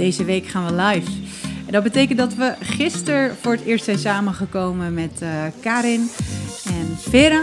[0.00, 1.10] Deze week gaan we live.
[1.66, 5.28] En dat betekent dat we gisteren voor het eerst zijn samengekomen met uh,
[5.60, 6.10] Karin
[6.64, 7.42] en Vera.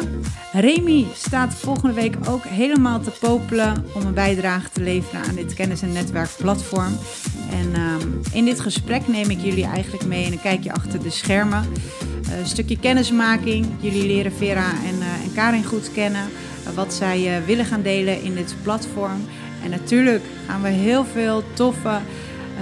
[0.53, 5.53] Remy staat volgende week ook helemaal te popelen om een bijdrage te leveren aan dit
[5.53, 6.97] kennis- en netwerkplatform.
[7.51, 11.09] En um, in dit gesprek neem ik jullie eigenlijk mee in een kijkje achter de
[11.09, 11.65] schermen.
[12.29, 13.65] Uh, een stukje kennismaking.
[13.79, 16.25] Jullie leren Vera en, uh, en Karin goed kennen.
[16.75, 19.25] Wat zij willen gaan delen in dit platform.
[19.63, 21.99] En natuurlijk gaan we heel veel toffe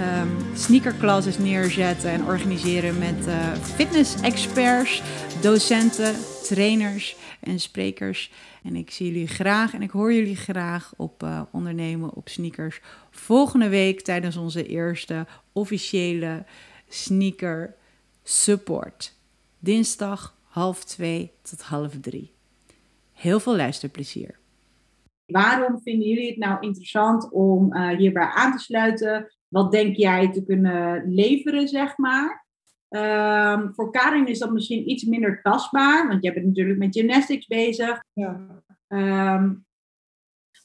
[0.00, 5.02] um, sneakerclasses neerzetten en organiseren met uh, fitness-experts,
[5.42, 8.32] docenten, trainers en sprekers.
[8.62, 12.80] En ik zie jullie graag en ik hoor jullie graag op uh, ondernemen op sneakers
[13.10, 16.44] volgende week tijdens onze eerste officiële
[16.88, 17.74] sneaker
[18.22, 19.14] support.
[19.58, 22.32] Dinsdag half twee tot half drie.
[23.12, 24.38] Heel veel luisterplezier.
[25.26, 29.35] Waarom vinden jullie het nou interessant om uh, hierbij aan te sluiten?
[29.48, 32.46] Wat denk jij te kunnen leveren, zeg maar?
[32.88, 37.46] Um, voor Karin is dat misschien iets minder tastbaar, want jij bent natuurlijk met gymnastics
[37.46, 38.04] bezig.
[38.12, 38.62] Ja.
[38.88, 39.66] Um,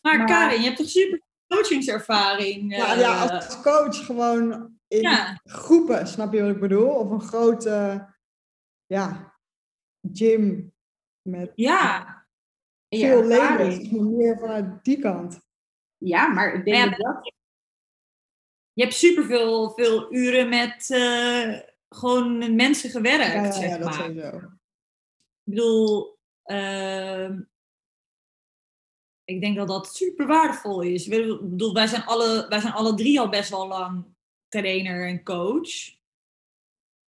[0.01, 2.75] maar, maar, Karin, je hebt toch super coachingservaring?
[2.75, 5.39] Ja, uh, ja als coach gewoon in ja.
[5.43, 6.89] groepen, snap je wat ik bedoel?
[6.89, 8.07] Of een grote
[8.85, 9.33] ja,
[10.11, 10.73] gym
[11.21, 12.25] met ja.
[12.89, 14.15] veel leden.
[14.15, 15.39] Meer vanuit die kant.
[15.97, 17.33] Ja, maar ik denk ja, dat
[18.73, 23.89] je hebt superveel veel uren met uh, gewoon mensen gewerkt, ja, ja, zeg ja, dat
[23.89, 23.93] maar.
[23.93, 24.37] Sowieso.
[25.43, 27.29] Ik bedoel, uh,
[29.23, 31.07] ik denk dat dat super waardevol is.
[31.07, 34.05] Ik bedoel, wij zijn, alle, wij zijn alle drie al best wel lang
[34.47, 35.99] trainer en coach.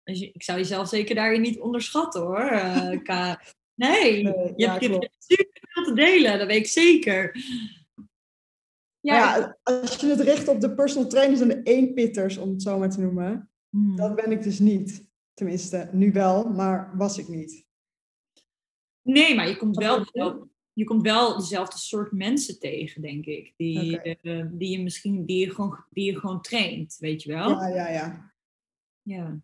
[0.02, 2.50] Dus je, ik zou jezelf zeker daarin niet onderschatten hoor.
[3.11, 3.34] Uh,
[3.89, 7.36] nee, nee, je, hebt, je hebt super veel te delen, dat weet ik zeker.
[9.00, 12.62] Ja, ja, als je het richt op de personal trainers en de eenpitters, om het
[12.62, 13.96] zo maar te noemen, hmm.
[13.96, 15.08] dat ben ik dus niet.
[15.34, 17.66] Tenminste, nu wel, maar was ik niet.
[19.02, 20.05] Nee, maar je komt wel,
[20.72, 23.55] je komt wel dezelfde soort mensen tegen, denk ik.
[23.56, 24.18] Die, okay.
[24.22, 27.50] uh, die je misschien die je gewoon, die je gewoon traint, weet je wel?
[27.50, 28.33] Ja, ja, ja.
[29.02, 29.40] Ja.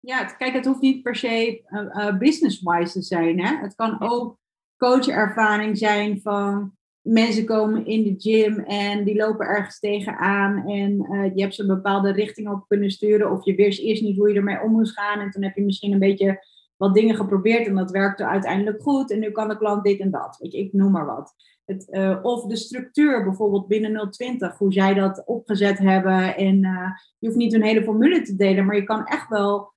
[0.00, 3.40] Ja, kijk, het hoeft niet per se uh, business-wise te zijn.
[3.40, 3.56] Hè?
[3.56, 4.38] Het kan ook
[4.76, 11.34] coachervaring zijn van mensen komen in de gym en die lopen ergens tegenaan en uh,
[11.34, 14.28] je hebt ze een bepaalde richting op kunnen sturen of je wist eerst niet hoe
[14.28, 16.44] je ermee om moest gaan en toen heb je misschien een beetje
[16.76, 20.10] wat dingen geprobeerd en dat werkte uiteindelijk goed en nu kan de klant dit en
[20.10, 20.36] dat.
[20.38, 21.34] Weet je, ik noem maar wat.
[21.64, 26.88] Het, uh, of de structuur bijvoorbeeld binnen 020, hoe zij dat opgezet hebben en uh,
[27.18, 29.70] je hoeft niet een hele formule te delen, maar je kan echt wel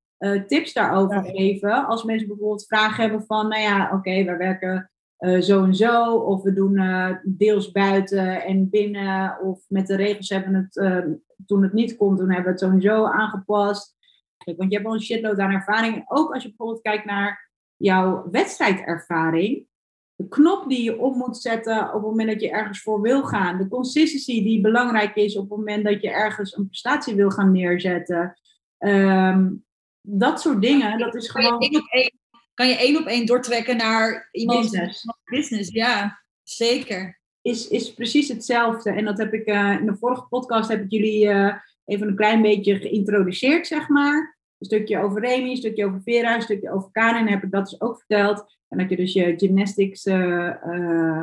[0.47, 1.31] tips daarover ja.
[1.31, 1.85] geven.
[1.85, 4.91] Als mensen bijvoorbeeld vragen hebben van, nou ja, oké, okay, we werken
[5.25, 6.15] uh, zo en zo.
[6.15, 9.39] Of we doen uh, deels buiten en binnen.
[9.41, 11.13] Of met de regels hebben we het, uh,
[11.45, 13.95] toen het niet kon, toen hebben we het zo en zo aangepast.
[14.45, 16.03] Want je hebt al een shitload aan ervaring.
[16.07, 19.65] Ook als je bijvoorbeeld kijkt naar jouw wedstrijdervaring.
[20.15, 23.23] De knop die je op moet zetten op het moment dat je ergens voor wil
[23.23, 23.57] gaan.
[23.57, 27.51] De consistency die belangrijk is op het moment dat je ergens een prestatie wil gaan
[27.51, 28.39] neerzetten.
[28.79, 29.65] Um,
[30.01, 31.59] dat soort dingen, dat is gewoon
[32.55, 35.05] kan je één op één doortrekken naar iemand business.
[35.25, 35.69] business.
[35.71, 37.19] Ja, zeker.
[37.41, 38.91] Is, is precies hetzelfde.
[38.91, 41.53] En dat heb ik uh, in de vorige podcast heb ik jullie uh,
[41.85, 44.37] even een klein beetje geïntroduceerd, zeg maar.
[44.57, 47.69] Een stukje over Remy, een stukje over Vera, een stukje over Karen heb ik dat
[47.69, 48.57] dus ook verteld.
[48.67, 51.21] En dat je dus je gymnastics, uh,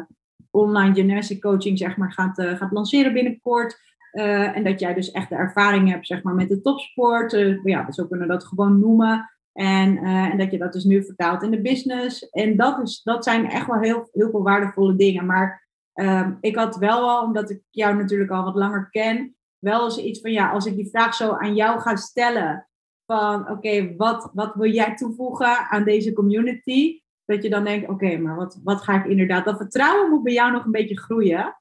[0.50, 3.80] online gymnastic coaching, zeg maar, gaat, gaat lanceren binnenkort.
[4.12, 7.32] en dat jij dus echt de ervaring hebt, zeg maar, met de topsport.
[7.64, 9.31] ja, zo kunnen we dat gewoon noemen.
[9.52, 12.28] En, uh, en dat je dat dus nu vertaalt in de business.
[12.28, 15.26] En dat, is, dat zijn echt wel heel, heel veel waardevolle dingen.
[15.26, 19.84] Maar um, ik had wel al, omdat ik jou natuurlijk al wat langer ken, wel
[19.84, 22.66] eens iets van ja, als ik die vraag zo aan jou ga stellen.
[23.06, 27.00] Van oké, wat, wat wil jij toevoegen aan deze community?
[27.24, 29.44] Dat je dan denkt, oké, maar wat, wat ga ik inderdaad.
[29.44, 31.56] Dat vertrouwen moet bij jou nog een beetje groeien.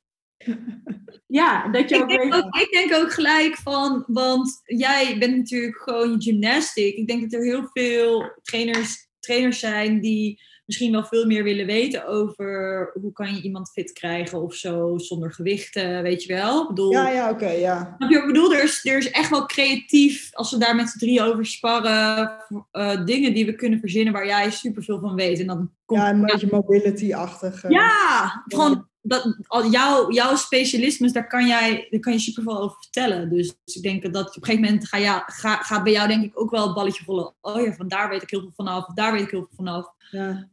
[1.27, 2.33] Ja, dat je ik ook, denk weet...
[2.33, 6.95] ook Ik denk ook gelijk van, want jij bent natuurlijk gewoon gymnastic.
[6.95, 11.65] Ik denk dat er heel veel trainers, trainers zijn die misschien wel veel meer willen
[11.65, 16.61] weten over hoe kan je iemand fit krijgen of zo zonder gewichten, weet je wel?
[16.61, 17.95] Ik bedoel, ja, ja, oké, okay, ja.
[17.97, 21.21] Ik bedoel, er is, er is echt wel creatief, als we daar met z'n drie
[21.21, 22.37] over sparren,
[22.71, 25.39] uh, dingen die we kunnen verzinnen waar jij superveel van weet.
[25.39, 27.63] En dan komt, ja, een beetje mobility-achtig.
[27.63, 32.59] Uh, ja, gewoon dat, al jouw, jouw specialismes, daar kan, jij, daar kan je superveel
[32.61, 33.29] over vertellen.
[33.29, 36.23] Dus ik denk dat op een gegeven moment ga ja, ga, gaat bij jou denk
[36.23, 37.35] ik ook wel het balletje rollen.
[37.41, 39.93] Oh ja, van daar weet ik heel veel vanaf, daar weet ik heel veel vanaf.
[40.09, 40.49] Ja.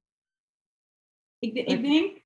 [1.39, 2.23] Ik, ik denk,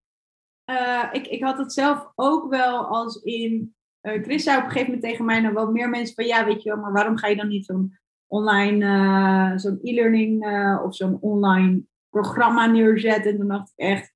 [0.70, 4.70] uh, ik, ik had het zelf ook wel als in uh, Chris zei op een
[4.70, 7.16] gegeven moment tegen mij nog wel meer mensen van ja, weet je wel, maar waarom
[7.16, 10.44] ga je dan niet zo'n online, uh, zo'n e-learning
[10.84, 13.30] of zo'n online programma neerzetten?
[13.30, 14.11] En toen dacht ik echt,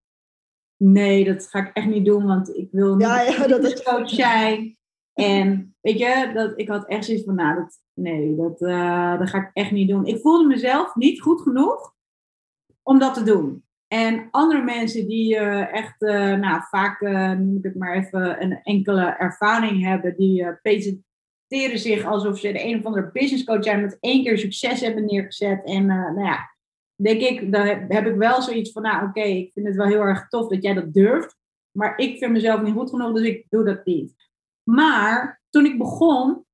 [0.77, 4.15] nee, dat ga ik echt niet doen, want ik wil niet ja, ja, dat is
[4.15, 4.77] zijn.
[5.13, 8.59] En weet je, dat, ik had echt zoiets van, nou, dat, nee, dat,
[9.19, 10.07] dat ga ik echt niet doen.
[10.07, 11.95] Ik voelde mezelf niet goed genoeg
[12.83, 13.65] om dat te doen.
[13.89, 17.01] En andere mensen die uh, echt, uh, nou vaak
[17.39, 22.65] noem ik het maar even, een enkele ervaring hebben, die presenteren zich alsof ze de
[22.65, 25.65] een of andere business coach zijn, met één keer succes hebben neergezet.
[25.65, 26.56] En nou ja,
[26.97, 30.01] denk ik, dan heb ik wel zoiets van, nou oké, ik vind het wel heel
[30.01, 31.37] erg tof dat jij dat durft,
[31.71, 34.15] maar ik vind mezelf niet goed genoeg, dus ik doe dat niet.
[34.63, 36.47] Maar toen ik begon,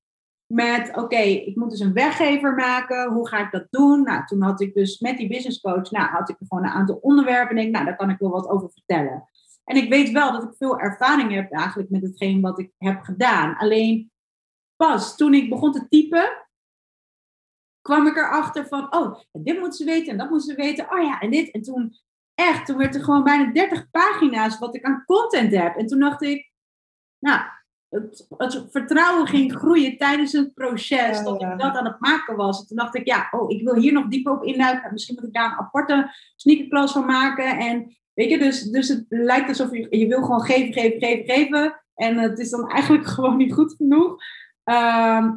[0.53, 3.13] met, oké, ik moet dus een weggever maken.
[3.13, 4.03] Hoe ga ik dat doen?
[4.03, 6.97] Nou, toen had ik dus met die business coach, nou, had ik gewoon een aantal
[6.97, 7.57] onderwerpen.
[7.57, 9.29] En denk, nou, daar kan ik wel wat over vertellen.
[9.65, 13.03] En ik weet wel dat ik veel ervaring heb eigenlijk met hetgeen wat ik heb
[13.03, 13.57] gedaan.
[13.57, 14.11] Alleen
[14.77, 16.42] pas toen ik begon te typen,
[17.83, 20.93] kwam ik erachter van, oh, dit moeten ze weten en dat moeten ze weten.
[20.93, 21.51] Oh ja, en dit.
[21.51, 21.95] En toen,
[22.35, 25.77] echt, toen werd er gewoon bijna 30 pagina's wat ik aan content heb.
[25.77, 26.51] En toen dacht ik,
[27.19, 27.41] nou,
[27.89, 32.61] het, het, vertrouwen ging groeien tijdens het proces dat ik dat aan het maken was.
[32.61, 34.93] En toen dacht ik, ja, oh, ik wil hier nog dieper op induiken.
[34.93, 37.59] Misschien moet ik daar een aparte sneakerklas van maken.
[37.59, 41.35] En weet je, dus, dus het lijkt alsof je, je wil gewoon geven, geven, geven,
[41.35, 41.83] geven.
[41.95, 44.17] En het is dan eigenlijk gewoon niet goed genoeg.
[44.65, 45.31] Ehm,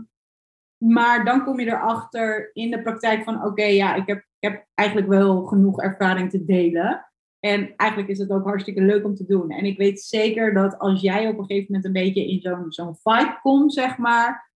[0.77, 4.65] maar dan kom je erachter in de praktijk van, oké, ja, ik heb, ik heb
[4.73, 7.09] eigenlijk wel genoeg ervaring te delen.
[7.39, 9.49] En eigenlijk is het ook hartstikke leuk om te doen.
[9.49, 12.65] En ik weet zeker dat als jij op een gegeven moment een beetje in zo'n
[12.71, 14.51] zo'n vibe komt, zeg maar,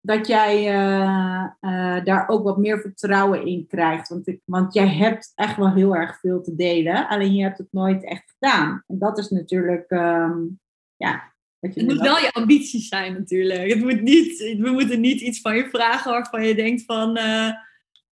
[0.00, 4.08] dat jij uh, uh, daar ook wat meer vertrouwen in krijgt.
[4.08, 7.58] Want, ik, want jij hebt echt wel heel erg veel te delen, alleen je hebt
[7.58, 8.82] het nooit echt gedaan.
[8.86, 10.60] En dat is natuurlijk, um,
[10.96, 11.34] ja.
[11.60, 13.72] Het moet wel je ambities zijn natuurlijk.
[13.72, 17.50] Het moet niet, we moeten niet iets van je vragen waarvan je denkt van, uh,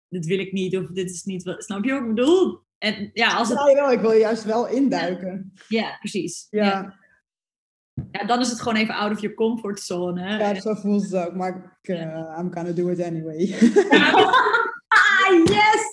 [0.08, 1.64] dit wil ik niet of dit is niet wat.
[1.64, 2.60] Snap je wat ik bedoel?
[2.78, 3.58] En ja, als het...
[3.76, 5.52] ja, ik wil juist wel induiken.
[5.68, 6.46] Ja, precies.
[6.50, 6.64] Ja.
[6.64, 6.98] ja.
[8.10, 8.26] ja.
[8.26, 10.38] dan is het gewoon even out of your comfort zone.
[10.38, 11.34] Ja, zo voelt het ook.
[11.34, 13.36] Maar ik, uh, I'm gonna do it anyway.
[14.88, 15.92] ah, yes!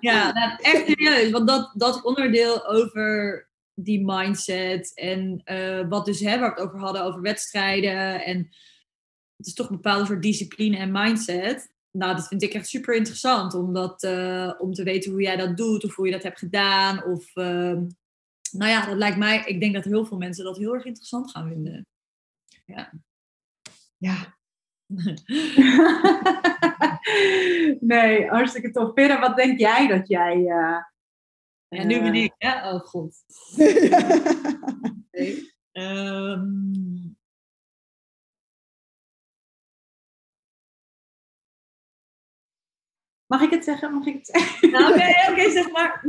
[0.00, 1.30] ja, nou, echt serieus.
[1.30, 6.68] Want dat, dat onderdeel over die mindset en uh, wat dus hè, waar we het
[6.68, 8.38] over hadden, over wedstrijden en
[9.36, 12.94] het is toch een bepaalde soort discipline en mindset nou, dat vind ik echt super
[12.94, 13.54] interessant.
[13.54, 16.38] Om, dat, uh, om te weten hoe jij dat doet of hoe je dat hebt
[16.38, 17.04] gedaan.
[17.04, 17.78] Of, uh,
[18.52, 21.30] nou ja, dat lijkt mij, ik denk dat heel veel mensen dat heel erg interessant
[21.30, 21.86] gaan vinden.
[22.64, 22.92] Ja.
[23.96, 24.36] Ja.
[27.94, 28.90] nee, hartstikke tof.
[28.94, 30.46] Vera, wat denk jij dat jij...
[31.68, 32.72] Ja, nu ben ik, ja?
[32.72, 33.16] Oh god.
[35.72, 37.16] um,
[43.26, 43.94] Mag ik het zeggen?
[43.94, 44.70] Mag ik het zeggen?
[44.70, 46.04] Nou, oké, okay, okay, zeg maar.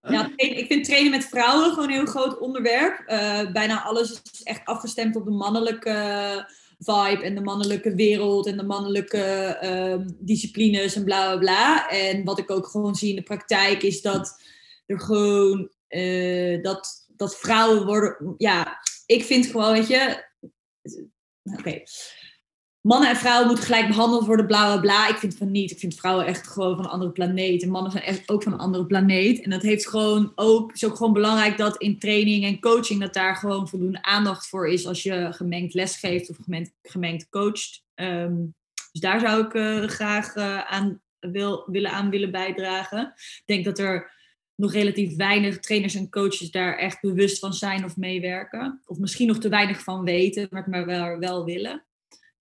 [0.00, 3.02] Ja, ik vind trainen met vrouwen gewoon een heel groot onderwerp.
[3.06, 6.48] Uh, bijna alles is echt afgestemd op de mannelijke
[6.78, 11.90] vibe en de mannelijke wereld en de mannelijke uh, disciplines en bla bla bla.
[11.90, 14.42] En wat ik ook gewoon zie in de praktijk is dat
[14.86, 18.34] er gewoon uh, dat, dat vrouwen worden.
[18.36, 20.26] Ja, ik vind gewoon, weet je.
[21.42, 21.82] Oké.
[22.88, 25.08] Mannen en vrouwen moeten gelijk behandeld worden, bla bla bla.
[25.08, 25.70] Ik vind van niet.
[25.70, 27.62] Ik vind vrouwen echt gewoon van een andere planeet.
[27.62, 29.42] En mannen zijn echt ook van een andere planeet.
[29.42, 33.14] En dat heeft gewoon ook, is ook gewoon belangrijk dat in training en coaching, dat
[33.14, 37.82] daar gewoon voldoende aandacht voor is als je gemengd lesgeeft of gemengd, gemengd coacht.
[37.94, 38.54] Um,
[38.92, 43.12] dus daar zou ik uh, graag uh, aan wil, willen, aan willen bijdragen.
[43.16, 44.10] Ik denk dat er
[44.54, 48.82] nog relatief weinig trainers en coaches daar echt bewust van zijn of meewerken.
[48.86, 51.82] Of misschien nog te weinig van weten, maar het maar wel, wel willen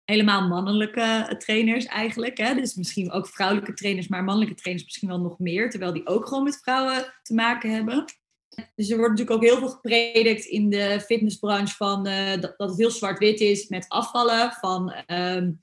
[0.05, 2.37] helemaal mannelijke trainers eigenlijk.
[2.37, 2.55] Hè?
[2.55, 5.69] Dus misschien ook vrouwelijke trainers, maar mannelijke trainers misschien wel nog meer.
[5.69, 8.05] Terwijl die ook gewoon met vrouwen te maken hebben.
[8.75, 12.77] Dus er wordt natuurlijk ook heel veel gepredikt in de fitnessbranche van dat, dat, het
[12.77, 14.51] heel zwart-wit is met afvallen.
[14.51, 15.61] Van um,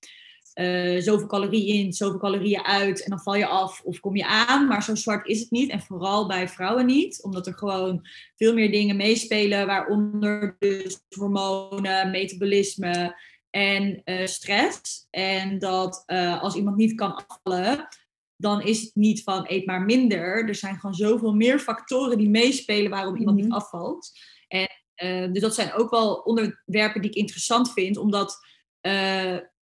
[0.55, 4.27] uh, zoveel calorieën in, zoveel calorieën uit en dan val je af of kom je
[4.27, 4.67] aan.
[4.67, 7.23] Maar zo zwart is het niet en vooral bij vrouwen niet.
[7.23, 8.07] Omdat er gewoon
[8.37, 13.17] veel meer dingen meespelen, waaronder dus hormonen, metabolisme,
[13.51, 15.07] en uh, stress.
[15.11, 17.89] En dat uh, als iemand niet kan afvallen,
[18.37, 20.49] dan is het niet van eet maar minder.
[20.49, 23.57] Er zijn gewoon zoveel meer factoren die meespelen waarom iemand niet mhm.
[23.57, 24.11] afvalt.
[24.49, 24.69] En
[25.05, 28.49] uh, dus dat zijn ook wel onderwerpen die ik interessant vind, omdat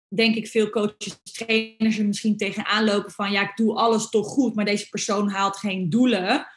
[0.07, 4.27] denk ik veel coaches, trainers er misschien tegenaan lopen van ja, ik doe alles toch
[4.27, 6.47] goed, maar deze persoon haalt geen doelen.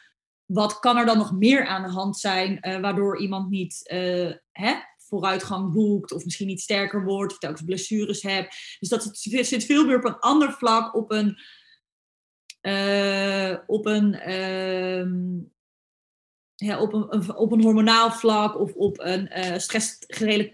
[0.45, 3.81] wat kan er dan nog meer aan de hand zijn waardoor iemand niet
[4.51, 4.73] hè,
[5.13, 8.77] vooruitgang boekt of misschien niet sterker wordt of telkens blessures hebt.
[8.79, 11.37] Dus dat zit, zit veel meer op een ander vlak, op een,
[12.61, 15.05] uh, op een, uh,
[16.55, 19.99] ja, op een, op een hormonaal vlak of op een uh, stress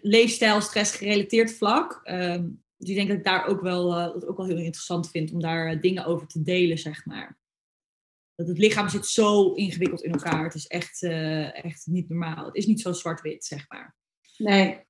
[0.01, 2.01] leefstijl, stressgerelateerd vlak.
[2.03, 2.43] Uh,
[2.77, 5.39] dus ik denk dat ik daar ook wel, dat ook wel heel interessant vind om
[5.39, 7.37] daar dingen over te delen, zeg maar.
[8.35, 10.43] Dat het lichaam zit zo ingewikkeld in elkaar.
[10.43, 11.03] Het is echt,
[11.53, 12.45] echt niet normaal.
[12.45, 13.98] Het is niet zo zwart-wit, zeg maar.
[14.39, 14.85] Nee,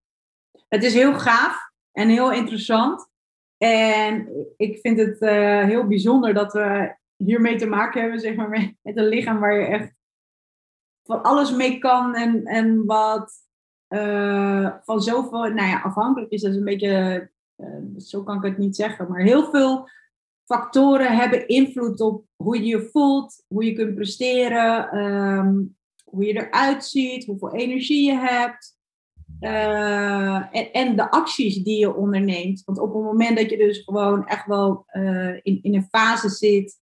[0.67, 3.09] het is heel gaaf en heel interessant.
[3.57, 8.49] En ik vind het uh, heel bijzonder dat we hiermee te maken hebben, zeg maar,
[8.81, 9.93] met, een lichaam waar je echt
[11.03, 13.33] van alles mee kan en, en wat
[13.89, 16.41] uh, van zoveel, nou ja, afhankelijk is.
[16.41, 19.89] Dat is een beetje, uh, zo kan ik het niet zeggen, maar heel veel
[20.45, 26.33] factoren hebben invloed op hoe je je voelt, hoe je kunt presteren, um, hoe je
[26.33, 28.78] eruit ziet, hoeveel energie je hebt.
[29.41, 32.63] Uh, en, en, de acties die je onderneemt.
[32.65, 36.29] Want op het moment dat je dus gewoon echt wel uh, in, in een fase
[36.29, 36.79] zit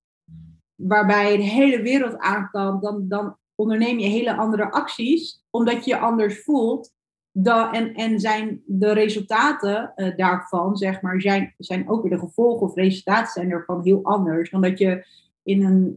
[0.76, 5.92] waarbij de hele wereld aan kan, dan, dan onderneem je hele andere acties, omdat je
[5.92, 6.96] je anders voelt.
[7.32, 12.20] Dan, en, en zijn de resultaten uh, daarvan, zeg maar, zijn, zijn ook weer de
[12.20, 14.50] gevolgen of resultaten zijn ervan heel anders.
[14.50, 15.06] Dan dat je
[15.44, 15.96] in een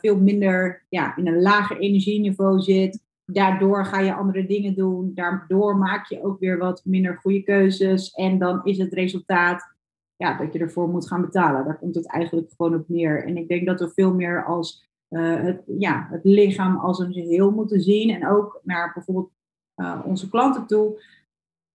[0.00, 5.10] veel minder, ja, in een lager energieniveau zit daardoor ga je andere dingen doen.
[5.14, 8.10] Daardoor maak je ook weer wat minder goede keuzes.
[8.10, 9.70] En dan is het resultaat
[10.16, 11.64] ja, dat je ervoor moet gaan betalen.
[11.64, 13.26] Daar komt het eigenlijk gewoon op neer.
[13.26, 17.12] En ik denk dat we veel meer als uh, het, ja, het lichaam als een
[17.12, 18.10] geheel moeten zien.
[18.10, 19.30] En ook naar bijvoorbeeld
[19.76, 21.02] uh, onze klanten toe.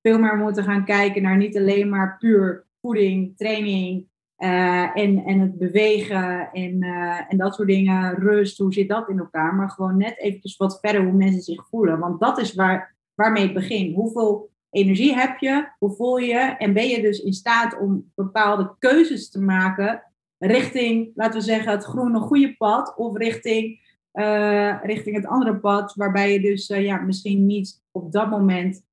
[0.01, 5.39] Veel meer moeten gaan kijken naar niet alleen maar puur voeding, training, uh, en, en
[5.39, 9.56] het bewegen en, uh, en dat soort dingen, rust, hoe zit dat in elkaar?
[9.56, 12.00] Maar gewoon net eventjes wat verder hoe mensen zich voelen.
[12.00, 13.96] Want dat is waar, waarmee het begint.
[13.96, 15.67] Hoeveel energie heb je?
[15.79, 16.38] Hoe voel je?
[16.38, 20.01] En ben je dus in staat om bepaalde keuzes te maken
[20.39, 23.79] richting, laten we zeggen, het groene goede pad of richting,
[24.13, 28.86] uh, richting het andere pad, waarbij je dus ja, misschien niet op dat moment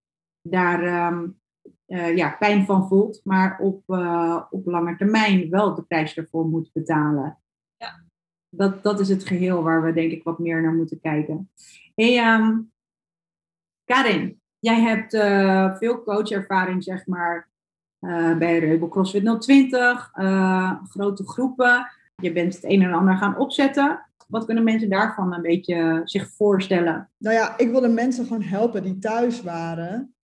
[0.43, 1.41] daar um,
[1.87, 6.47] uh, ja, pijn van voelt, maar op, uh, op lange termijn wel de prijs ervoor
[6.47, 7.39] moet betalen.
[7.77, 8.05] Ja.
[8.49, 11.51] Dat, dat is het geheel waar we denk ik wat meer naar moeten kijken.
[11.95, 12.73] Hey, um,
[13.85, 17.53] Karin, jij hebt uh, veel coachervaring zeg maar
[18.39, 20.11] bij Reubel CrossFit 020,
[20.89, 21.87] grote groepen.
[22.17, 24.07] Je bent het een en ander gaan opzetten.
[24.29, 27.11] Wat kunnen mensen daarvan een beetje zich voorstellen?
[27.19, 30.15] Nou ja, ik wilde mensen gewoon helpen die thuis waren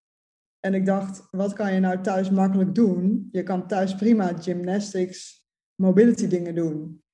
[0.61, 3.29] en ik dacht, wat kan je nou thuis makkelijk doen?
[3.33, 7.05] Je kan thuis prima gymnastics, mobility dingen doen.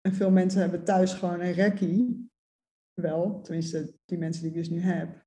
[0.00, 2.30] En veel mensen hebben thuis gewoon een rekkie.
[2.94, 5.24] Wel, tenminste die mensen die ik dus nu heb.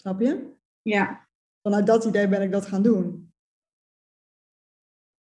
[0.00, 0.52] Snap je?
[0.82, 1.28] Ja.
[1.62, 3.32] Vanuit dat idee ben ik dat gaan doen.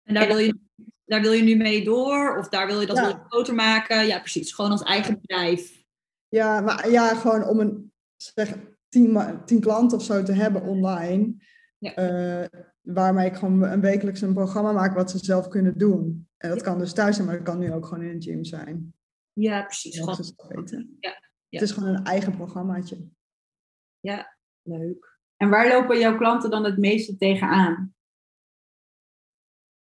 [0.03, 0.59] En daar wil je,
[1.05, 2.39] daar wil je nu mee door?
[2.39, 3.27] Of daar wil je dat ja.
[3.29, 4.07] groter maken?
[4.07, 4.53] Ja, precies.
[4.53, 5.85] Gewoon als eigen bedrijf.
[6.29, 8.57] Ja, maar ja, gewoon om een, zeg,
[8.93, 11.35] tien, tien klanten of zo te hebben online.
[11.79, 12.43] Ja.
[12.43, 12.49] Uh,
[12.81, 16.29] waarmee ik gewoon een wekelijks een programma maak wat ze zelf kunnen doen.
[16.37, 18.45] En dat kan dus thuis zijn, maar dat kan nu ook gewoon in een gym
[18.45, 18.95] zijn.
[19.33, 19.97] Ja, precies.
[19.97, 20.17] Ja,
[20.49, 20.97] weten.
[21.01, 21.11] Ja.
[21.49, 21.59] ja.
[21.59, 23.09] het is gewoon een eigen programmaatje.
[24.01, 25.19] Ja, leuk.
[25.37, 27.95] En waar lopen jouw klanten dan het meeste tegenaan?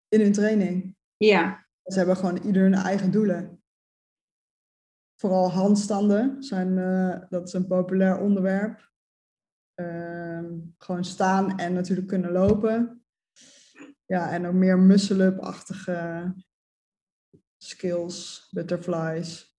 [0.08, 0.96] In hun training.
[1.18, 1.68] Ja.
[1.84, 3.62] Ze hebben gewoon ieder hun eigen doelen.
[5.16, 8.92] Vooral handstanden zijn, uh, dat is een populair onderwerp.
[9.78, 10.46] Ehm,
[10.78, 13.06] gewoon staan en natuurlijk kunnen lopen.
[14.06, 16.34] Ja, en ook meer muscle-up-achtige
[17.58, 19.56] skills, butterflies.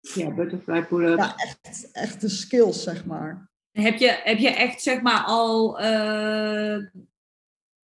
[0.00, 1.24] Ja, butterfly pull-ups.
[1.24, 3.50] Ja, echt, echt de skills, zeg maar.
[3.70, 6.86] Heb je, heb je echt, zeg maar, al uh,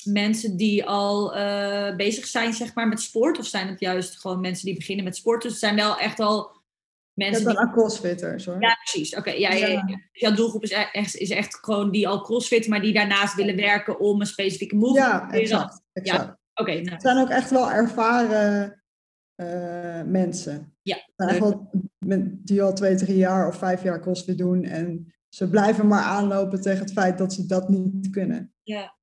[0.04, 3.38] mensen die al uh, bezig zijn, zeg maar, met sport?
[3.38, 5.42] Of zijn het juist gewoon mensen die beginnen met sport?
[5.42, 6.55] Dus het zijn wel echt al
[7.16, 7.72] mensen ja, die...
[7.72, 8.60] crossfitters hoor.
[8.60, 9.16] Ja, precies.
[9.16, 9.82] Oké, ja, ja, ja.
[9.82, 13.56] Dus jouw doelgroep is echt, is echt gewoon die al crossfit, maar die daarnaast willen
[13.56, 16.24] werken om een specifieke move ja, te exact, exact.
[16.24, 16.72] Ja, oké.
[16.72, 16.90] nou.
[16.90, 18.82] Het zijn ook echt wel ervaren
[19.36, 20.76] uh, mensen.
[20.82, 20.96] Ja.
[21.16, 21.70] Echt wel,
[22.28, 26.60] die al twee, drie jaar of vijf jaar crossfit doen en ze blijven maar aanlopen
[26.60, 28.54] tegen het feit dat ze dat niet kunnen.
[28.62, 28.96] Ja.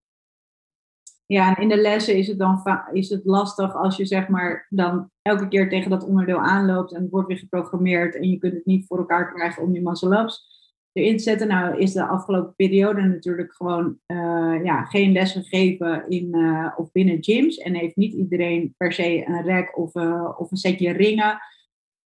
[1.25, 4.67] Ja, en in de lessen is het dan is het lastig als je zeg maar
[4.69, 8.53] dan elke keer tegen dat onderdeel aanloopt en het wordt weer geprogrammeerd en je kunt
[8.53, 10.51] het niet voor elkaar krijgen om die muscle ups
[10.93, 11.47] erin te zetten.
[11.47, 16.91] Nou is de afgelopen periode natuurlijk gewoon uh, ja, geen lessen gegeven in uh, of
[16.91, 20.91] binnen gyms en heeft niet iedereen per se een rek of, uh, of een setje
[20.91, 21.39] ringen.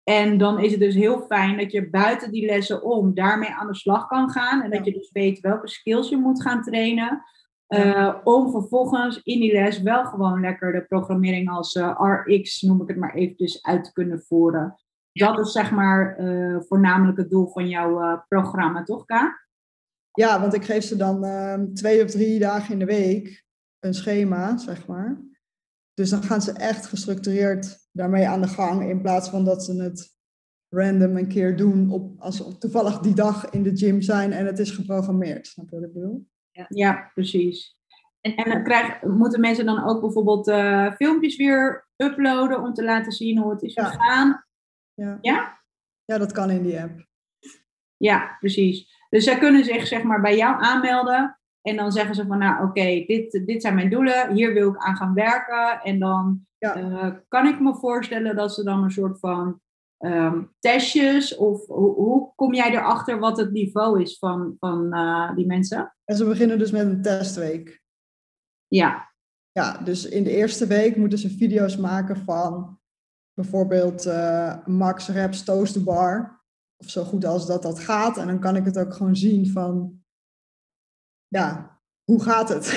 [0.03, 3.67] En dan is het dus heel fijn dat je buiten die lessen om daarmee aan
[3.67, 4.63] de slag kan gaan.
[4.63, 7.23] En dat je dus weet welke skills je moet gaan trainen.
[7.67, 12.81] Uh, om vervolgens in die les wel gewoon lekker de programmering als uh, RX, noem
[12.81, 14.75] ik het maar eventjes, uit te kunnen voeren.
[15.11, 19.47] Dat is zeg maar uh, voornamelijk het doel van jouw programma, toch Ka?
[20.11, 23.45] Ja, want ik geef ze dan ehm, twee of drie dagen in de week
[23.79, 25.21] een schema, zeg maar.
[25.93, 29.81] Dus dan gaan ze echt gestructureerd daarmee aan de gang, in plaats van dat ze
[29.81, 30.15] het
[30.69, 34.45] random een keer doen op, als ze toevallig die dag in de gym zijn en
[34.45, 35.47] het is geprogrammeerd.
[35.47, 36.27] Snap je wat ik bedoel?
[36.57, 37.77] Ja, ja precies.
[38.21, 42.83] En, en dan krijg, moeten mensen dan ook bijvoorbeeld uh, filmpjes weer uploaden om te
[42.83, 44.45] laten zien hoe het is gegaan?
[44.93, 45.17] Ja.
[45.21, 45.61] ja?
[46.05, 47.05] Ja, dat kan in die app.
[47.97, 49.05] Ja, precies.
[49.09, 51.39] Dus zij kunnen zich zeg maar bij jou aanmelden.
[51.61, 54.33] En dan zeggen ze van, nou oké, dit, dit zijn mijn doelen.
[54.33, 55.81] Hier wil ik aan gaan werken.
[55.81, 56.77] En dan ja.
[56.77, 59.61] uh, kan ik me voorstellen dat ze dan een soort van
[59.99, 61.35] um, testjes?
[61.35, 65.95] Of hoe, hoe, kom jij erachter wat het niveau is van, van uh, die mensen?
[66.03, 67.81] En ze beginnen dus met een testweek.
[68.67, 69.15] Ja.
[69.51, 72.79] Ja, dus in de eerste week moeten ze video's maken van
[73.33, 76.41] bijvoorbeeld uh, Max Raps Toast the Bar.
[76.77, 78.17] Of zo goed als dat dat gaat.
[78.17, 80.03] En dan kan ik het ook gewoon zien van,
[81.27, 82.75] ja, hoe gaat het?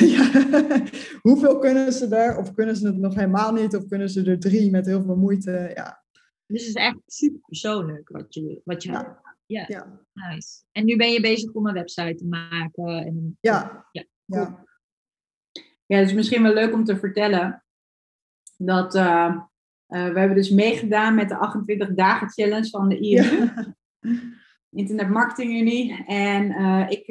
[1.23, 2.39] Hoeveel kunnen ze er?
[2.39, 3.77] Of kunnen ze het nog helemaal niet?
[3.77, 5.71] Of kunnen ze er drie met heel veel moeite?
[5.75, 6.00] Ja,
[6.51, 9.21] dus het is echt super persoonlijk wat je, wat je ja.
[9.47, 9.65] ja.
[9.69, 10.01] ja.
[10.13, 10.63] Nice.
[10.73, 13.05] En nu ben je bezig om een website te maken.
[13.05, 13.87] En, ja.
[13.93, 14.05] Ja.
[14.25, 14.65] ja.
[15.87, 17.65] Ja, het is misschien wel leuk om te vertellen
[18.57, 19.43] dat uh, uh,
[19.87, 23.51] we hebben dus meegedaan met de 28 dagen challenge van de IMU.
[24.71, 26.05] Internet Marketing Unie.
[26.07, 27.07] En uh, ik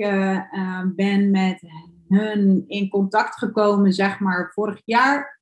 [0.95, 1.61] ben met
[2.07, 5.39] hun in contact gekomen, zeg maar, vorig jaar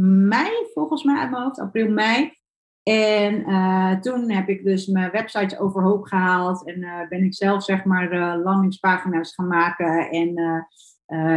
[0.00, 2.37] mei, volgens mij uit mijn hoofd, april, mei.
[2.88, 7.64] En uh, toen heb ik dus mijn websites overhoop gehaald en uh, ben ik zelf
[7.64, 10.10] zeg maar landingspagina's gaan maken.
[10.10, 10.66] En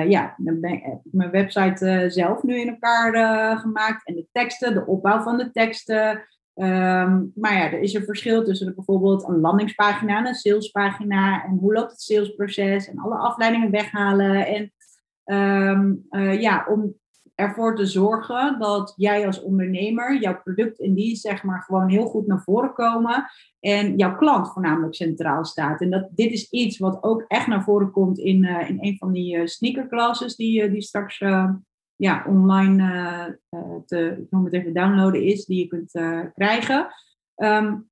[0.08, 4.08] ja, dan ik, mijn website zelf nu in elkaar gemaakt.
[4.08, 6.10] En de teksten, de opbouw van de teksten.
[6.56, 11.44] Um, maar ja, er is een verschil tussen bijvoorbeeld een landingspagina en een salespagina.
[11.44, 14.48] En hoe loopt het salesproces en alle afleidingen weghalen.
[14.48, 14.74] En
[15.70, 16.06] um,
[16.40, 16.94] ja, om
[17.42, 22.06] ervoor te zorgen dat jij als ondernemer, jouw product en die zeg maar gewoon heel
[22.06, 23.26] goed naar voren komen
[23.60, 25.82] en jouw klant voornamelijk centraal staat.
[25.82, 28.98] En dat, dit is iets wat ook echt naar voren komt in, uh, in een
[28.98, 31.18] van die uh, sneakerclasses die, uh, die straks
[31.96, 33.40] ja, online
[33.86, 35.92] te, ik noem het even downloaden is, die je kunt
[36.34, 36.88] krijgen.
[37.36, 37.90] Um,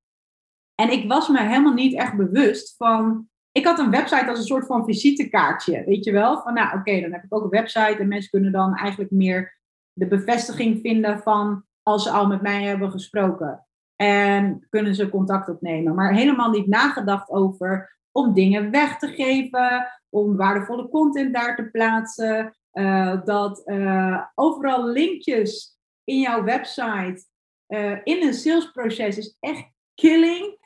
[0.75, 4.45] en ik was me helemaal niet echt bewust van ik had een website als een
[4.45, 6.41] soort van visitekaartje, weet je wel?
[6.41, 9.57] Van nou, oké, dan heb ik ook een website en mensen kunnen dan eigenlijk meer
[9.93, 13.65] de bevestiging vinden van als ze al met mij hebben gesproken.
[13.95, 15.95] En kunnen ze contact opnemen.
[15.95, 21.69] Maar helemaal niet nagedacht over om dingen weg te geven, om waardevolle content daar te
[21.69, 22.53] plaatsen.
[22.73, 27.25] Uh, dat uh, overal linkjes in jouw website
[27.67, 30.57] uh, in een salesproces is echt killing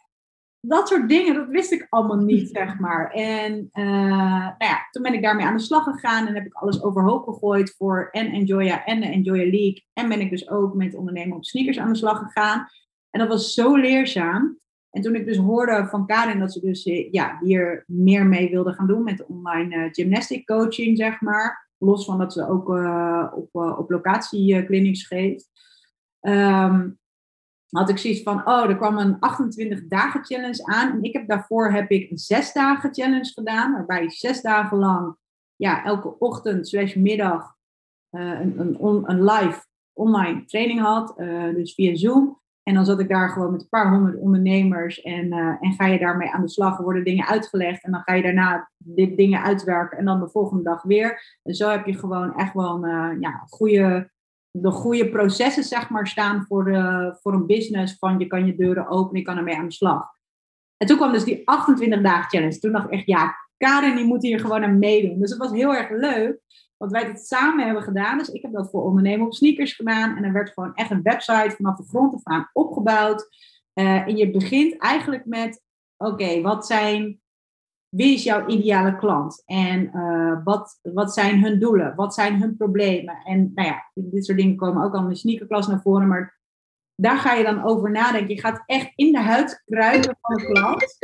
[0.65, 3.12] dat soort dingen, dat wist ik allemaal niet, zeg maar.
[3.12, 3.86] En uh,
[4.39, 7.23] nou ja, toen ben ik daarmee aan de slag gegaan en heb ik alles overhoop
[7.23, 9.86] gegooid voor en Enjoya en de Enjoya League.
[9.93, 12.67] En ben ik dus ook met ondernemen op sneakers aan de slag gegaan.
[13.10, 14.58] En dat was zo leerzaam.
[14.89, 18.49] En toen ik dus hoorde van Karin dat ze dus eh, ja, hier meer mee
[18.49, 21.69] wilde gaan doen met online uh, gymnastic coaching, zeg maar.
[21.78, 22.69] Los van dat ze ook
[23.36, 25.49] op, op locatie clinics geeft.
[26.21, 27.02] Um,
[27.73, 30.91] had ik zoiets van, oh, er kwam een 28 dagen challenge aan.
[30.91, 33.71] En ik heb daarvoor heb ik een 6 dagen challenge gedaan.
[33.71, 35.15] Waarbij ik zes dagen lang,
[35.55, 37.55] ja, elke ochtend slash middag
[38.12, 41.13] uh, een, een, een, live online training had.
[41.17, 42.41] Uh, dus via Zoom.
[42.63, 45.01] En dan zat ik daar gewoon met een paar honderd ondernemers.
[45.01, 46.77] En, uh, en ga je daarmee aan de slag.
[46.77, 47.83] Er worden dingen uitgelegd.
[47.83, 49.97] En dan ga je daarna dit dingen uitwerken.
[49.97, 51.39] En dan de volgende dag weer.
[51.43, 54.12] En zo heb je gewoon echt wel een ja, goede
[54.55, 58.55] de goede processen zeg maar, staan voor, de, voor een business van je kan je
[58.55, 60.11] deuren openen, je kan ermee aan de slag.
[60.77, 62.59] En toen kwam dus die 28 dagen challenge.
[62.59, 65.19] Toen dacht ik echt, ja, Karin die moet hier gewoon aan meedoen.
[65.19, 66.39] Dus het was heel erg leuk,
[66.77, 68.17] want wij het samen hebben gedaan.
[68.17, 70.17] Dus ik heb dat voor ondernemen op sneakers gedaan.
[70.17, 73.27] En er werd gewoon echt een website vanaf de grond af aan opgebouwd.
[73.73, 75.61] Uh, en je begint eigenlijk met,
[75.97, 77.21] oké, wat zijn
[77.95, 79.43] wie is jouw ideale klant?
[79.45, 81.95] En uh, wat, wat zijn hun doelen?
[81.95, 83.15] Wat zijn hun problemen?
[83.15, 86.39] En nou ja, dit soort dingen komen ook al in de sneakerklas naar voren, maar
[86.95, 88.36] daar ga je dan over nadenken.
[88.36, 90.97] Je gaat echt in de huid kruipen van de klant.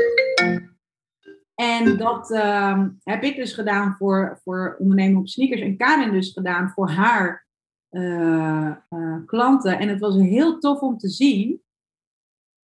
[1.56, 6.32] En dat uh, heb ik dus gedaan voor, voor ondernemen op sneakers en Karin dus
[6.34, 7.47] gedaan voor haar
[7.89, 8.75] uh,
[9.25, 9.80] klanten.
[9.80, 11.62] En het was heel tof om te zien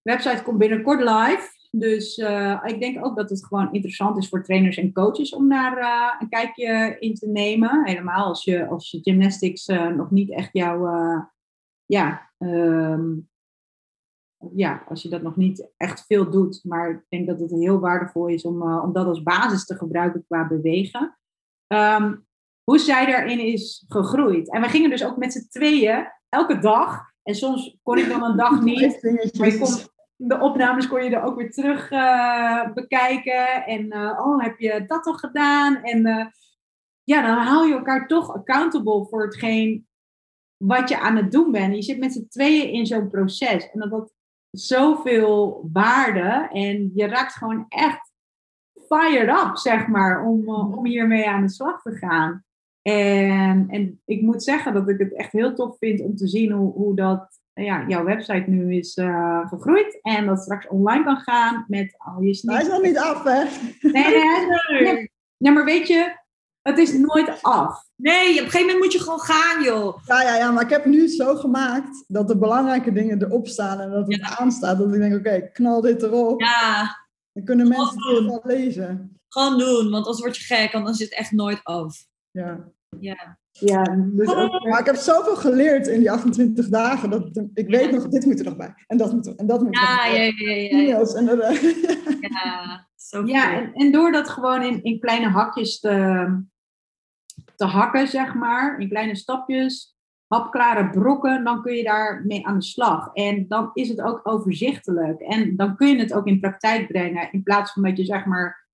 [0.02, 1.50] website komt binnenkort live.
[1.72, 5.50] Dus uh, ik denk ook dat het gewoon interessant is voor trainers en coaches om
[5.50, 7.86] daar uh, een kijkje in te nemen.
[7.86, 10.88] Helemaal als je, als je gymnastics uh, nog niet echt jouw,
[11.86, 13.30] ja, um,
[14.56, 16.64] ja, als je dat nog niet echt veel doet.
[16.64, 20.26] Maar ik denk dat het heel waardevol is om, om dat als basis te gebruiken
[20.28, 21.18] qua bewegen.
[21.68, 22.28] Um,
[22.64, 24.52] hoe zij daarin is gegroeid.
[24.52, 27.02] En we gingen dus ook met z'n tweeën elke dag.
[27.24, 29.02] En soms kon ik dan een dag niet.
[29.38, 29.74] Maar je kon,
[30.18, 33.66] de opnames kon je er ook weer terug uh, bekijken.
[33.66, 35.84] En uh, oh, heb je dat toch gedaan?
[35.84, 36.26] En uh,
[37.04, 39.88] ja, dan haal je elkaar toch accountable voor hetgeen
[40.58, 41.76] wat je aan het doen bent.
[41.76, 43.72] Je zit met z'n tweeën in zo'n proces.
[43.72, 44.14] En dat had
[44.52, 46.50] zoveel waarde.
[46.52, 48.12] En je raakt gewoon echt
[48.88, 52.46] fired up, zeg maar, om, om hiermee aan de slag te gaan.
[52.82, 56.52] En, en ik moet zeggen dat ik het echt heel tof vind om te zien
[56.52, 60.00] hoe, hoe dat ja, jouw website nu is uh, gegroeid.
[60.02, 62.68] En dat straks online kan gaan met al je sneakers.
[62.68, 63.44] Hij is nog niet af, hè?
[63.90, 64.04] Nee,
[64.70, 65.12] nee, nee.
[65.38, 66.16] Ja, maar weet je,
[66.62, 67.86] het is nooit af.
[67.96, 69.98] Nee, op een gegeven moment moet je gewoon gaan, joh.
[70.06, 73.80] Ja, ja, ja, maar ik heb nu zo gemaakt dat de belangrijke dingen erop staan
[73.80, 74.38] en dat het ja.
[74.38, 74.78] aanstaat.
[74.78, 76.42] Dat ik denk, oké, okay, knal dit erop.
[76.42, 76.98] Ja.
[77.34, 79.20] Dan kunnen mensen het wel lezen.
[79.28, 82.06] Gewoon doen, want anders word je gek, want dan zit het echt nooit af.
[82.32, 82.72] Ja.
[83.00, 83.40] Ja.
[83.60, 87.10] Ja, dus ook, maar ik heb zoveel geleerd in die 28 dagen.
[87.10, 88.74] Dat, ik weet nog, dit moet er nog bij.
[88.88, 90.26] En dat moet er, en dat moet er ja, nog bij.
[90.26, 90.88] Ja, ja, ja.
[90.88, 91.00] ja.
[91.16, 91.26] En,
[92.30, 96.28] ja, zo ja en, en door dat gewoon in, in kleine hakjes te,
[97.56, 98.80] te hakken, zeg maar.
[98.80, 99.96] In kleine stapjes.
[100.28, 103.10] Hapklare brokken, dan kun je daarmee aan de slag.
[103.14, 105.22] En dan is het ook overzichtelijk.
[105.22, 107.32] En dan kun je het ook in praktijk brengen.
[107.32, 108.67] In plaats van dat je zeg maar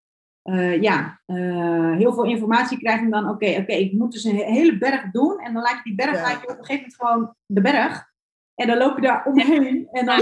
[0.43, 4.11] uh, ja, uh, heel veel informatie krijg en dan, oké, okay, oké, okay, ik moet
[4.11, 5.39] dus een hele berg doen.
[5.39, 6.21] En dan laat je die berg, ja.
[6.21, 8.11] laat je op een gegeven moment gewoon de berg.
[8.55, 9.87] En dan loop je daar omheen.
[9.91, 10.19] En dan...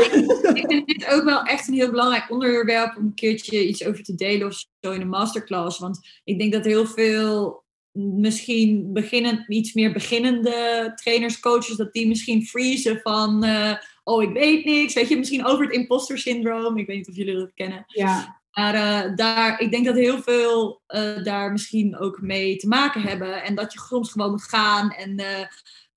[0.54, 4.04] ik vind dit ook wel echt een heel belangrijk onderwerp om een keertje iets over
[4.04, 5.80] te delen of zo in een masterclass.
[5.80, 12.08] Want ik denk dat heel veel misschien beginnend, iets meer beginnende trainers, coaches, dat die
[12.08, 14.94] misschien freezen van, uh, oh, ik weet niks.
[14.94, 16.78] Weet je, misschien over het imposter syndroom.
[16.78, 17.84] Ik weet niet of jullie dat kennen.
[17.88, 18.41] Ja.
[18.52, 23.02] Maar uh, daar, ik denk dat heel veel uh, daar misschien ook mee te maken
[23.02, 23.44] hebben.
[23.44, 24.92] En dat je soms gewoon moet gaan.
[24.92, 25.48] En uh, ja,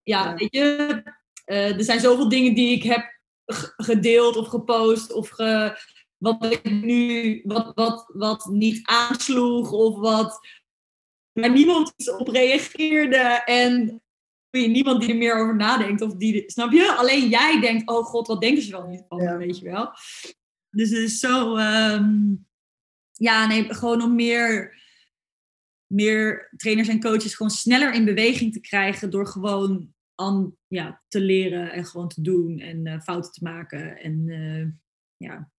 [0.02, 1.02] ja, weet je,
[1.44, 3.20] er zijn zoveel dingen die ik heb
[3.76, 5.12] gedeeld of gepost.
[5.12, 5.78] Of ge,
[6.16, 9.72] wat ik nu, wat, wat, wat niet aansloeg.
[9.72, 10.40] Of wat
[11.32, 13.42] waar niemand op reageerde.
[13.44, 14.02] En
[14.50, 16.02] niemand die er meer over nadenkt.
[16.02, 16.92] Of die, snap je?
[16.92, 19.36] Alleen jij denkt, oh god, wat denken ze wel niet van ja.
[19.36, 19.90] weet je wel.
[20.74, 21.56] Dus het is zo.
[21.56, 22.46] Um,
[23.12, 24.82] ja, nee, gewoon om meer,
[25.86, 31.20] meer trainers en coaches gewoon sneller in beweging te krijgen door gewoon aan, ja, te
[31.20, 33.98] leren en gewoon te doen en uh, fouten te maken.
[33.98, 34.66] En uh,
[35.16, 35.50] ja.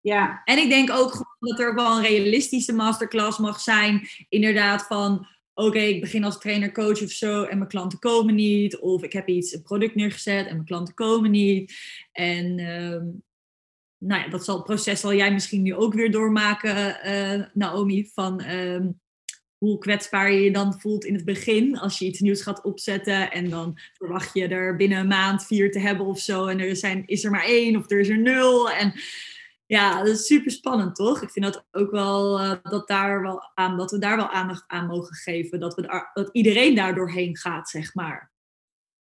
[0.00, 0.42] ja.
[0.44, 4.08] En ik denk ook gewoon dat er wel een realistische masterclass mag zijn.
[4.28, 5.12] Inderdaad, van
[5.54, 8.78] oké, okay, ik begin als trainer, coach of zo en mijn klanten komen niet.
[8.78, 11.74] Of ik heb iets, een product neergezet en mijn klanten komen niet.
[12.12, 13.02] En uh,
[13.98, 18.10] nou ja, dat zal, het proces zal jij misschien nu ook weer doormaken, uh, Naomi,
[18.14, 18.86] van uh,
[19.58, 23.30] hoe kwetsbaar je je dan voelt in het begin als je iets nieuws gaat opzetten
[23.30, 26.76] en dan verwacht je er binnen een maand vier te hebben of zo en er
[26.76, 28.94] zijn, is er maar één of er is er nul en
[29.66, 31.22] ja, dat is super spannend toch?
[31.22, 34.64] Ik vind dat ook wel, uh, dat, daar wel aan, dat we daar wel aandacht
[34.66, 38.30] aan mogen geven, dat, we dat iedereen daar doorheen gaat, zeg maar.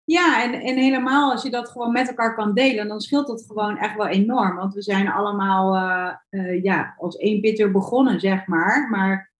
[0.05, 3.45] Ja, en, en helemaal als je dat gewoon met elkaar kan delen, dan scheelt dat
[3.47, 4.57] gewoon echt wel enorm.
[4.57, 8.88] Want we zijn allemaal uh, uh, ja, als één bitter begonnen, zeg maar.
[8.90, 9.33] Maar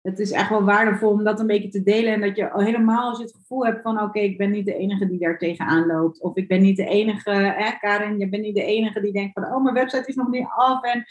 [0.00, 2.12] het is echt wel waardevol om dat een beetje te delen.
[2.12, 4.02] En dat je helemaal als je het gevoel hebt van...
[4.02, 6.20] oké, ik ben niet de enige die daar tegenaan loopt.
[6.20, 7.30] Of ik ben niet de enige...
[7.30, 9.54] Hè, Karin, je bent niet de enige die denkt van...
[9.54, 10.82] oh, mijn website is nog niet af.
[10.82, 11.04] En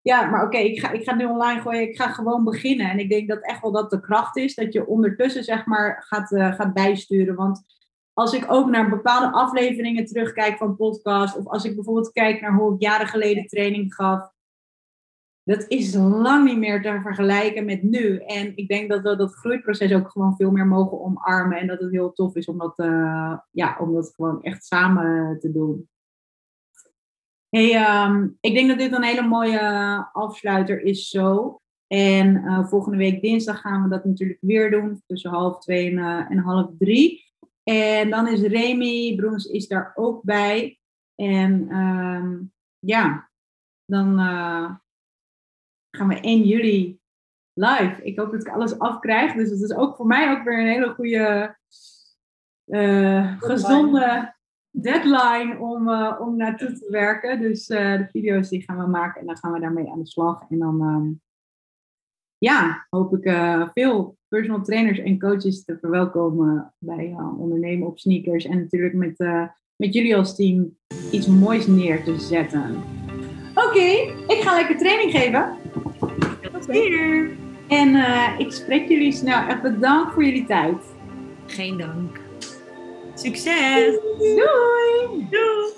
[0.00, 1.88] ja, maar oké, ik, ga, ik ga nu online gooien.
[1.88, 2.90] Ik ga gewoon beginnen.
[2.90, 4.54] En ik denk dat echt wel dat de kracht is.
[4.54, 7.34] Dat je ondertussen zeg maar gaat, uh, gaat bijsturen.
[7.34, 7.62] Want
[8.14, 12.54] als ik ook naar bepaalde afleveringen terugkijk van podcast, of als ik bijvoorbeeld kijk naar
[12.54, 14.32] hoe ik jaren geleden training gaf,
[15.44, 18.18] dat is lang niet meer te vergelijken met nu.
[18.18, 21.58] En ik denk dat we dat groeiproces ook gewoon veel meer mogen omarmen.
[21.58, 25.38] En dat het heel tof is om dat, uh, ja, om dat gewoon echt samen
[25.40, 25.88] te doen.
[27.48, 29.60] Hey, um, ik denk dat dit een hele mooie
[30.12, 31.60] afsluiter is zo.
[31.86, 35.02] En uh, volgende week dinsdag gaan we dat natuurlijk weer doen.
[35.06, 37.33] Tussen half twee en, uh, en half drie.
[37.64, 40.78] En dan is Remy Broens is daar ook bij.
[41.14, 43.30] En um, ja,
[43.84, 44.74] dan uh,
[45.90, 46.98] gaan we 1 juli
[47.52, 48.00] live.
[48.02, 49.34] Ik hoop dat ik alles afkrijg.
[49.34, 51.56] Dus het is ook voor mij ook weer een hele goede,
[52.66, 54.34] uh, gezonde
[54.70, 57.40] deadline om, uh, om naartoe te werken.
[57.40, 60.44] Dus de video's die gaan we maken en dan gaan we daarmee aan de slag.
[60.48, 61.22] En dan um,
[62.44, 68.44] ja, hoop ik uh, veel personal trainers en coaches te verwelkomen bij ondernemen op sneakers.
[68.44, 69.18] En natuurlijk met,
[69.76, 70.76] met jullie als team
[71.10, 72.82] iets moois neer te zetten.
[73.54, 73.94] Oké, okay,
[74.26, 75.56] ik ga lekker training geven.
[76.52, 77.30] Tot hier.
[77.68, 77.94] En
[78.38, 79.46] ik spreek jullie snel.
[79.46, 80.94] Echt bedankt voor jullie tijd.
[81.46, 82.20] Geen dank.
[83.14, 83.98] Succes!
[84.18, 85.26] Doei!
[85.30, 85.73] Doei!